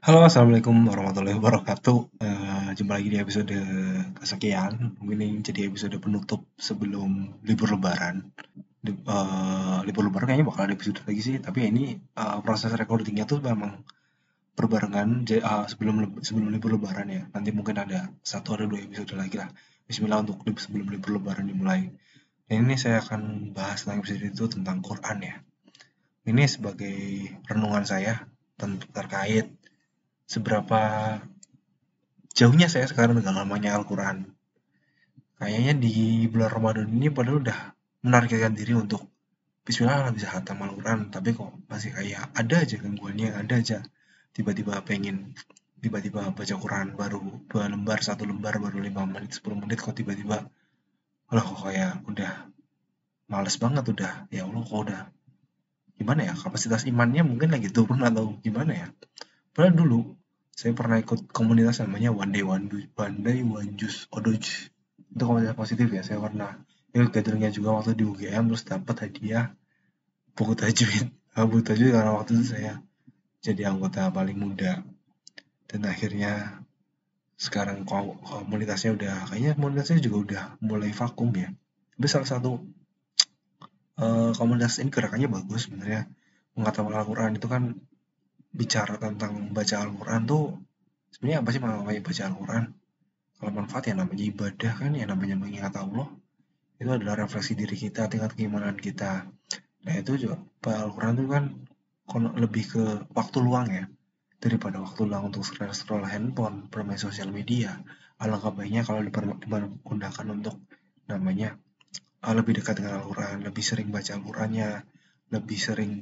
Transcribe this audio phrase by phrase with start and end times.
[0.00, 2.24] Halo, assalamualaikum warahmatullahi wabarakatuh.
[2.24, 3.52] Uh, jumpa lagi di episode
[4.16, 4.96] kesekian.
[4.96, 8.32] Mungkin ini jadi episode penutup sebelum libur Lebaran.
[8.80, 11.36] Di, uh, libur Lebaran kayaknya bakal ada episode lagi sih.
[11.36, 13.84] Tapi ini uh, proses recordingnya tuh memang
[14.56, 17.28] berbarengan uh, sebelum sebelum libur Lebaran ya.
[17.36, 19.52] Nanti mungkin ada satu atau dua episode lagi lah.
[19.84, 21.92] Bismillah untuk sebelum libur Lebaran dimulai.
[22.48, 25.44] Dan ini saya akan bahas tentang episode itu tentang Quran ya.
[26.24, 26.96] Ini sebagai
[27.52, 28.24] renungan saya
[28.96, 29.59] terkait
[30.30, 30.80] seberapa
[32.38, 34.30] jauhnya saya sekarang dengan namanya Al-Quran.
[35.42, 37.58] Kayaknya di bulan Ramadan ini padahal udah
[38.06, 39.10] menargetkan diri untuk
[39.60, 43.78] Bismillah bisa hatam Al-Quran, tapi kok masih kayak ada aja gangguannya, ada aja.
[44.30, 45.34] Tiba-tiba pengen
[45.82, 47.18] tiba-tiba baca Quran baru
[47.50, 50.46] dua lembar, satu lembar baru lima menit, sepuluh menit kok tiba-tiba
[51.30, 52.50] loh kok kayak udah
[53.30, 55.00] males banget udah ya Allah kok udah
[55.94, 58.88] gimana ya kapasitas imannya mungkin lagi turun atau gimana ya.
[59.54, 60.19] Padahal dulu
[60.60, 62.68] saya pernah ikut komunitas namanya One Day One,
[63.24, 64.44] Day One Juice Odoj
[65.08, 66.60] itu komunitas positif ya saya pernah.
[66.92, 69.56] Ikut gatheringnya juga waktu di UGM terus dapat hadiah
[70.36, 71.08] buku tajwid.
[71.32, 72.76] Nah, buku tajwid karena waktu itu saya
[73.40, 74.84] jadi anggota paling muda.
[75.64, 76.60] Dan akhirnya
[77.40, 81.56] sekarang komunitasnya udah kayaknya komunitasnya juga udah mulai vakum ya.
[81.96, 82.60] Tapi salah satu
[83.96, 86.04] uh, komunitas ini gerakannya bagus sebenarnya.
[86.52, 87.80] Mengatakan Al-Quran itu kan
[88.50, 90.58] bicara tentang baca Al-Quran tuh
[91.14, 92.64] sebenarnya apa sih namanya baca Al-Quran?
[93.40, 96.12] Kalau manfaat ya namanya ibadah kan ya namanya mengingat Allah
[96.80, 99.28] itu adalah refleksi diri kita, tingkat keimanan kita.
[99.84, 101.44] Nah itu juga Al-Quran itu kan
[102.40, 103.84] lebih ke waktu luang ya
[104.40, 107.80] daripada waktu luang untuk scroll handphone, bermain sosial media.
[108.20, 110.56] Alangkah baiknya kalau digunakan untuk
[111.08, 111.56] namanya
[112.24, 114.70] ah, lebih dekat dengan Al-Quran, lebih sering baca Al-Qurannya,
[115.32, 115.92] lebih sering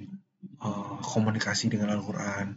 [0.62, 2.56] uh, komunikasi dengan Al-Quran.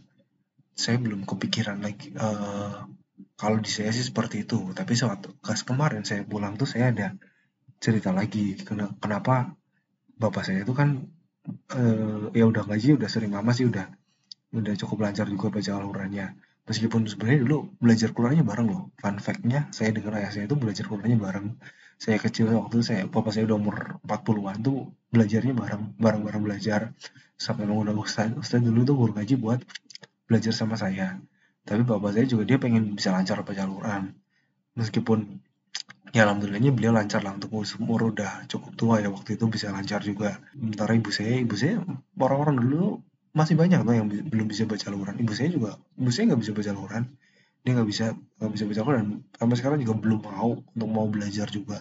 [0.72, 2.88] Saya belum kepikiran lagi uh,
[3.36, 4.72] kalau di saya sih seperti itu.
[4.72, 7.14] Tapi saat kas kemarin saya pulang tuh saya ada
[7.82, 8.56] cerita lagi.
[8.98, 9.52] Kenapa
[10.16, 11.06] bapak saya itu kan
[11.74, 13.90] uh, ya udah ngaji udah sering lama sih udah
[14.52, 16.26] udah cukup lancar juga baca Al-Qurannya
[16.68, 18.82] meskipun sebenarnya dulu belajar Qurannya bareng loh.
[18.98, 21.46] Fun fact-nya saya dengar ayah saya itu belajar Qurannya bareng.
[21.98, 26.94] Saya kecil waktu saya bapak saya udah umur 40-an tuh belajarnya bareng bareng-bareng belajar.
[27.38, 28.30] Sampai mengundang ustaz.
[28.38, 29.60] Ustaz dulu tuh guru ngaji buat
[30.30, 31.18] belajar sama saya.
[31.66, 34.22] Tapi bapak saya juga dia pengen bisa lancar baca Al-Quran
[34.76, 35.40] meskipun
[36.12, 40.04] ya alhamdulillahnya beliau lancar lah untuk umur udah cukup tua ya waktu itu bisa lancar
[40.04, 40.40] juga.
[40.52, 41.80] Sementara ibu saya ibu saya
[42.16, 42.84] orang-orang dulu
[43.32, 45.16] masih banyak tuh yang belum bisa baca Al-Quran.
[45.20, 47.04] Ibu saya juga ibu saya nggak bisa baca Al-Quran.
[47.62, 49.06] Dia nggak bisa nggak bisa baca Al-Quran.
[49.36, 51.78] Sampai sekarang juga belum mau untuk mau belajar juga.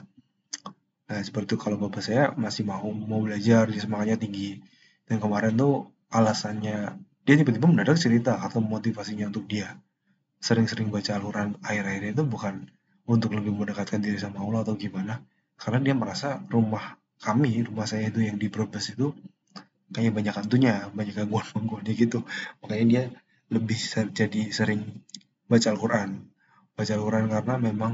[1.11, 4.63] Nah seperti itu kalau bapak saya masih mau mau belajar dia semangatnya tinggi.
[5.03, 6.95] Dan kemarin tuh alasannya
[7.28, 9.75] dia tiba-tiba mendadak cerita atau motivasinya untuk dia
[10.41, 12.66] sering-sering baca Al-Quran akhir-akhir itu bukan
[13.06, 15.22] untuk lebih mendekatkan diri sama Allah atau gimana.
[15.59, 19.13] Karena dia merasa rumah kami rumah saya itu yang di Brebes itu
[19.91, 22.19] kayak banyak hantunya banyak gangguan-gangguannya gitu.
[22.63, 23.03] Makanya dia
[23.52, 23.79] lebih
[24.16, 25.03] jadi sering
[25.47, 26.09] baca Al-Quran.
[26.75, 27.94] Baca Al-Quran karena memang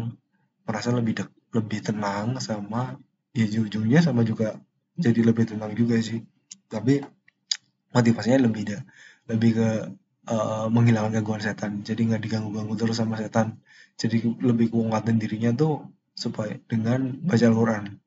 [0.63, 2.95] merasa lebih dek, lebih tenang sama
[3.33, 4.57] ya ujungnya sama juga
[4.97, 6.21] jadi lebih tenang juga sih.
[6.69, 7.01] Tapi
[7.93, 8.81] motivasinya lebih deh
[9.27, 9.69] lebih ke
[10.31, 11.81] uh, menghilangkan gangguan setan.
[11.81, 13.57] Jadi nggak diganggu-ganggu terus sama setan.
[13.97, 18.06] Jadi lebih kuatin dirinya tuh supaya dengan baca Al-Quran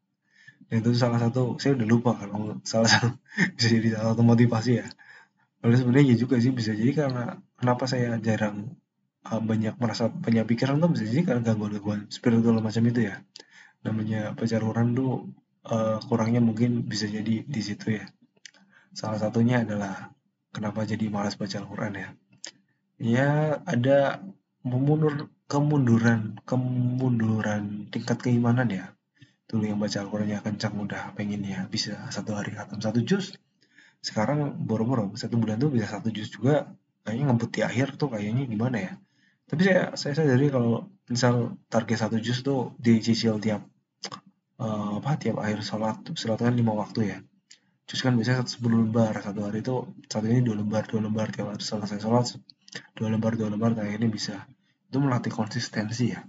[0.71, 3.19] dan itu salah satu saya udah lupa kalau salah satu
[3.59, 4.89] bisa jadi salah satu motivasi ya
[5.61, 8.81] Lalu sebenarnya ya juga sih bisa jadi karena kenapa saya jarang
[9.29, 13.21] uh, banyak merasa banyak pikiran tuh bisa jadi karena gangguan-gangguan spiritual macam itu ya
[13.85, 15.29] namanya Al-Quran tuh
[15.69, 18.09] uh, kurangnya mungkin bisa jadi di situ ya
[18.91, 20.11] Salah satunya adalah
[20.51, 22.09] kenapa jadi malas baca Al-Quran ya.
[23.01, 23.31] Ya
[23.65, 24.21] ada
[24.67, 28.87] memundur kemunduran kemunduran tingkat keimanan ya.
[29.51, 33.35] Dulu yang baca Al-Qurannya kencang udah pengen ya bisa satu hari khatam satu juz.
[33.99, 36.71] Sekarang boro-boro satu bulan tuh bisa satu juz juga
[37.03, 38.93] kayaknya ngebut di akhir tuh kayaknya gimana ya.
[39.51, 43.67] Tapi saya saya sadari kalau misal target satu juz tuh dicicil tiap
[44.61, 47.19] uh, apa tiap akhir sholat sholat kan lima waktu ya
[47.89, 51.35] terus kan biasanya satu sepuluh lembar satu hari itu satu ini dua lembar dua lembar
[51.35, 52.39] tiap hari selesai sholat
[52.95, 54.47] dua lembar dua lembar ini bisa
[54.87, 56.23] itu melatih konsistensi ya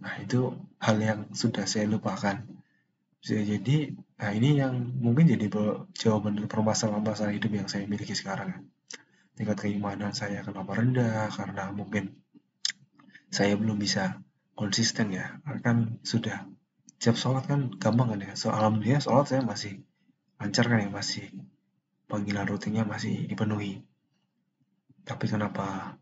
[0.00, 0.48] nah itu
[0.80, 2.40] hal yang sudah saya lupakan
[3.24, 5.48] bisa jadi nah ini yang mungkin jadi
[5.96, 8.58] jawaban dari permasalahan-permasalahan hidup yang saya miliki sekarang ya.
[9.32, 11.32] tingkat keimanan saya kenapa rendah?
[11.32, 12.20] Karena mungkin
[13.32, 14.20] saya belum bisa
[14.52, 15.40] konsisten ya.
[15.64, 16.44] Kan sudah
[17.00, 18.36] siap sholat kan gampang kan ya.
[18.36, 19.80] So alhamdulillah sholat saya masih
[20.36, 21.32] lancar kan ya masih
[22.04, 23.80] panggilan rutinnya masih dipenuhi.
[25.08, 25.96] Tapi kenapa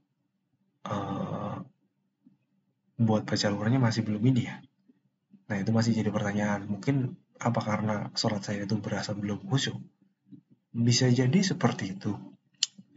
[2.98, 4.58] buat baca Al-Qurannya masih belum ini ya
[5.52, 6.64] nah itu masih jadi pertanyaan.
[6.64, 9.76] Mungkin apa karena sholat saya itu berasa belum khusyuk?
[10.72, 12.16] Bisa jadi seperti itu.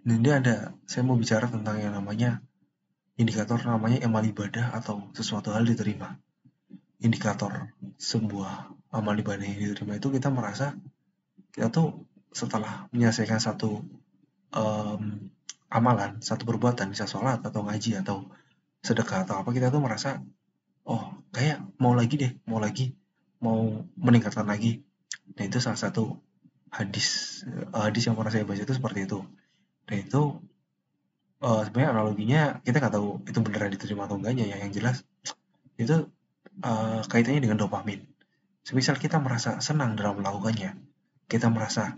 [0.07, 2.39] Dan ini ada saya mau bicara tentang yang namanya
[3.19, 6.15] indikator namanya amal ibadah atau sesuatu hal diterima.
[7.03, 10.79] Indikator sebuah amal ibadah yang diterima itu kita merasa
[11.51, 13.83] kita tuh setelah menyelesaikan satu
[14.55, 15.03] um,
[15.75, 18.31] amalan, satu perbuatan, bisa sholat atau ngaji atau
[18.79, 20.23] sedekah atau apa, kita tuh merasa,
[20.85, 21.03] oh
[21.33, 22.93] kayak mau lagi deh, mau lagi,
[23.41, 24.85] mau meningkatkan lagi.
[25.35, 26.21] Nah itu salah satu
[26.69, 27.41] hadis
[27.73, 29.19] uh, hadis yang pernah saya baca itu seperti itu.
[29.85, 30.21] Dan itu
[31.41, 34.57] uh, sebenarnya analoginya kita nggak tahu itu beneran diterima atau enggaknya ya.
[34.61, 34.97] Yang jelas
[35.75, 36.07] itu
[36.63, 38.05] uh, kaitannya dengan dopamin.
[38.65, 40.73] Semisal kita merasa senang dalam melakukannya,
[41.29, 41.97] kita merasa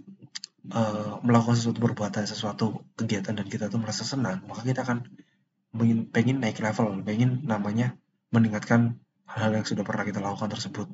[0.72, 2.66] uh, melakukan sesuatu perbuatan, sesuatu
[3.00, 5.08] kegiatan dan kita tuh merasa senang, maka kita akan
[6.12, 7.96] pengen naik level, pengen namanya
[8.32, 10.88] meningkatkan hal-hal yang sudah pernah kita lakukan tersebut.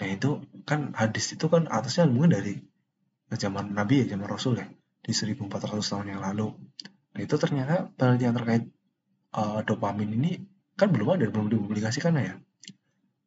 [0.00, 2.54] Nah itu kan hadis itu kan atasnya mungkin dari
[3.34, 4.66] zaman Nabi ya, zaman Rasul ya,
[5.02, 5.50] di 1400
[5.82, 6.54] tahun yang lalu.
[7.14, 8.62] Nah itu ternyata penelitian terkait
[9.34, 10.42] uh, dopamin ini
[10.74, 12.34] kan belum ada, belum dipublikasikan ya.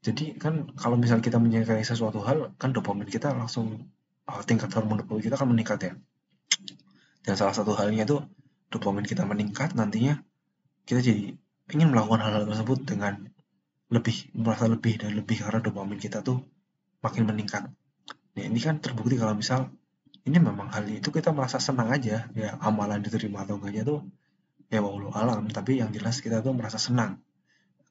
[0.03, 3.91] Jadi kan kalau misal kita menyukai sesuatu hal, kan dopamin kita langsung
[4.27, 5.93] uh, tingkat hormon dopamin kita akan meningkat ya.
[7.23, 8.23] Dan salah satu halnya itu
[8.71, 10.19] dopamin kita meningkat nantinya
[10.87, 11.35] kita jadi
[11.73, 13.27] ingin melakukan hal-hal tersebut dengan
[13.87, 16.43] lebih merasa lebih dan lebih karena dopamin kita tuh
[16.99, 17.67] makin meningkat.
[18.35, 19.71] Nah ini kan terbukti kalau misal
[20.27, 24.03] ini memang hal itu kita merasa senang aja ya amalan diterima atau enggaknya tuh
[24.67, 27.23] ya walau alam tapi yang jelas kita tuh merasa senang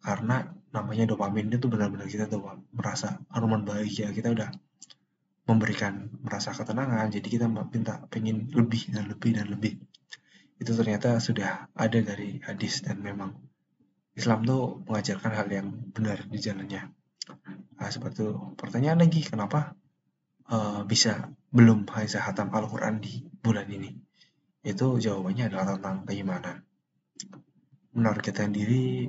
[0.05, 2.45] karena namanya dopamin itu benar-benar kita tuh
[2.77, 4.53] merasa hormon bahagia kita udah
[5.49, 9.81] memberikan merasa ketenangan jadi kita minta pengen lebih dan lebih dan lebih
[10.61, 13.33] itu ternyata sudah ada dari hadis dan memang
[14.17, 16.89] Islam tuh mengajarkan hal yang benar di jalannya.
[17.77, 19.77] Nah, seperti itu pertanyaan lagi kenapa
[20.49, 23.93] uh, bisa belum bisa hatam Al-Quran di bulan ini?
[24.65, 26.65] Itu jawabannya adalah tentang keimanan.
[27.93, 29.05] Menargetkan diri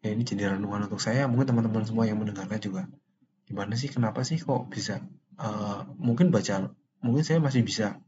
[0.00, 2.88] ya ini jadi renungan untuk saya mungkin teman-teman semua yang mendengarnya juga.
[3.44, 5.04] Gimana sih kenapa sih kok bisa
[5.36, 6.72] uh, mungkin baca
[7.04, 8.00] mungkin saya masih bisa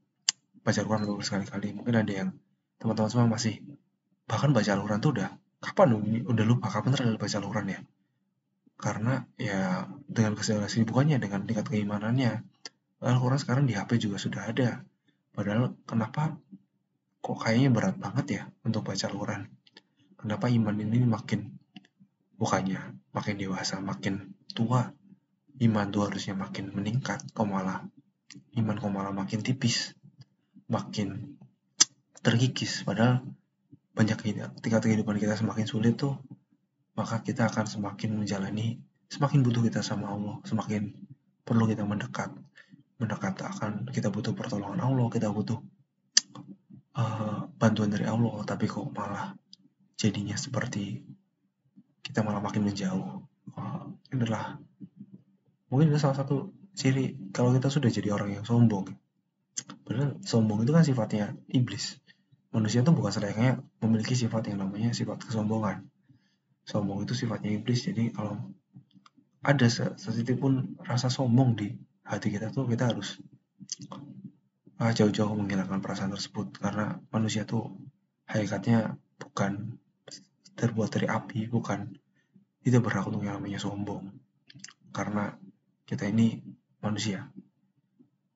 [0.64, 2.28] baca Al-Quran berkali-kali mungkin ada yang
[2.80, 3.60] teman-teman semua masih
[4.28, 6.72] bahkan baca Al-Quran tuh udah kapan udah lupa.
[6.72, 7.80] Kapan terakhir baca Al-Quran ya?
[8.80, 12.42] Karena ya dengan kesibukannya dengan tingkat keimanannya.
[13.00, 14.84] Al-Quran sekarang di HP juga sudah ada.
[15.32, 16.36] Padahal kenapa
[17.20, 19.60] kok kayaknya berat banget ya untuk baca Al-Quran
[20.20, 21.56] kenapa iman ini makin
[22.36, 24.92] bukannya makin dewasa makin tua?
[25.60, 27.84] Iman tuh harusnya makin meningkat kok malah
[28.56, 29.92] iman kok malah makin tipis
[30.72, 31.36] makin
[32.24, 33.20] terkikis padahal
[33.94, 34.18] banyak
[34.60, 36.16] ketika kehidupan kita semakin sulit tuh
[36.94, 38.78] maka kita akan semakin menjalani
[39.10, 40.94] semakin butuh kita sama Allah semakin
[41.42, 42.30] perlu kita mendekat
[43.00, 45.58] mendekat akan kita butuh pertolongan Allah kita butuh
[46.94, 49.34] uh, bantuan dari Allah tapi kok malah
[50.00, 51.04] jadinya seperti
[52.00, 53.20] kita malah makin menjauh.
[53.52, 54.56] Uh, inilah
[55.68, 58.88] mungkin itu salah satu ciri kalau kita sudah jadi orang yang sombong.
[59.84, 61.99] Padahal sombong itu kan sifatnya iblis
[62.50, 65.86] manusia itu bukan selayaknya memiliki sifat yang namanya sifat kesombongan.
[66.66, 68.38] Sombong itu sifatnya iblis jadi kalau
[69.40, 71.72] ada setitik pun rasa sombong di
[72.04, 73.18] hati kita tuh kita harus
[74.76, 77.72] ah, jauh-jauh menghilangkan perasaan tersebut karena manusia tuh
[78.28, 79.80] hakikatnya bukan
[80.58, 81.96] terbuat dari api bukan
[82.60, 84.12] tidak berhak untuk yang namanya sombong.
[84.92, 85.32] Karena
[85.88, 86.44] kita ini
[86.84, 87.30] manusia.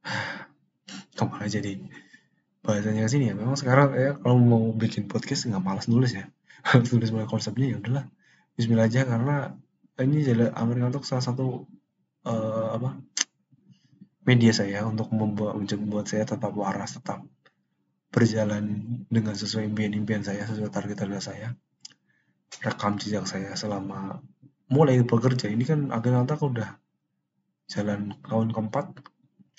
[1.15, 1.79] Ke mana jadi
[2.65, 3.35] bahasanya sini ya.
[3.37, 6.33] Memang sekarang ya kalau mau bikin podcast nggak malas nulis ya.
[6.89, 8.05] Tulis mulai konsepnya ya udahlah.
[8.57, 9.53] Bismillah aja karena
[10.01, 11.69] ini adalah Amerika untuk salah satu
[12.27, 12.99] uh, apa
[14.25, 17.21] media saya untuk membuat membuat saya tetap waras tetap
[18.09, 18.65] berjalan
[19.13, 21.49] dengan sesuai impian-impian saya sesuai target target saya
[22.63, 24.23] rekam jejak saya selama
[24.71, 25.51] mulai bekerja.
[25.51, 26.79] Ini kan akhirnya udah
[27.69, 28.87] jalan tahun keempat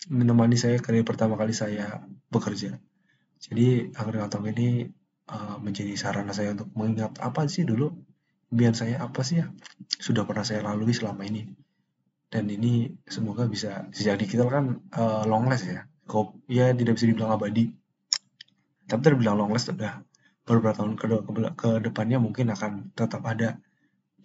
[0.09, 2.77] menemani saya kali pertama kali saya bekerja.
[3.41, 4.69] Jadi akhir tahun ini
[5.29, 7.93] uh, menjadi sarana saya untuk mengingat apa sih dulu
[8.53, 9.51] impian saya apa sih ya
[9.99, 11.47] sudah pernah saya lalui selama ini.
[12.31, 15.85] Dan ini semoga bisa jadi kita kan uh, long last ya.
[16.05, 17.71] Kok ya tidak bisa dibilang abadi.
[18.85, 20.05] Tapi terbilang long last sudah
[20.45, 23.57] beberapa tahun ke, ke, ke depannya mungkin akan tetap ada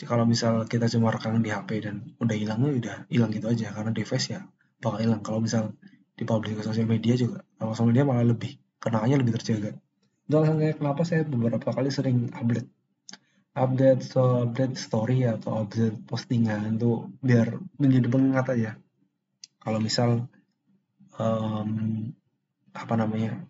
[0.04, 3.72] kalau misal kita cuma rekam di HP dan udah hilang ya udah hilang gitu aja
[3.72, 4.40] karena device ya
[4.80, 5.76] bakal hilang kalau misal
[6.16, 9.76] dipublish ke sosial media juga kalau sosial media malah lebih kenangannya lebih terjaga
[10.26, 12.66] itu alasannya kenapa saya beberapa kali sering upload
[13.54, 18.70] update so update story atau update postingan tuh biar menjadi pengingat aja.
[19.60, 20.30] Kalau misal
[21.18, 21.70] um,
[22.70, 23.42] apa namanya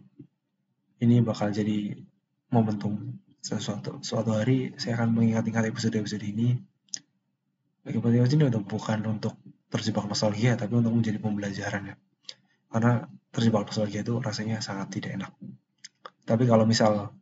[1.05, 2.01] ini bakal jadi
[2.49, 6.57] momentum sesuatu suatu hari saya akan mengingat-ingat episode-episode ini.
[7.85, 9.37] Episode ini udah bukan untuk
[9.71, 11.97] terjebak nostalgia tapi untuk menjadi pembelajaran ya.
[12.73, 15.33] Karena terjebak nostalgia itu rasanya sangat tidak enak.
[16.27, 17.15] Tapi kalau misal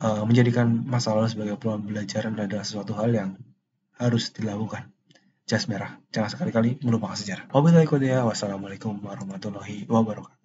[0.00, 3.30] uh, menjadikan masa lalu sebagai pembelajaran adalah sesuatu hal yang
[4.00, 4.88] harus dilakukan.
[5.44, 5.98] Jas merah.
[6.14, 7.50] Jangan sekali-kali melupakan sejarah.
[7.50, 7.90] Wabillahi
[8.22, 10.40] wassalamualaikum warahmatullahi wabarakatuh